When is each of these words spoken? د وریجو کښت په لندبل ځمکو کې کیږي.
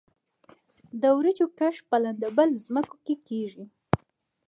د 1.01 1.03
وریجو 1.17 1.45
کښت 1.59 1.81
په 1.89 1.97
لندبل 2.03 2.49
ځمکو 2.65 2.95
کې 3.05 3.15
کیږي. 3.27 3.65